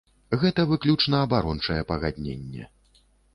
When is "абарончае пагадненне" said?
1.25-2.63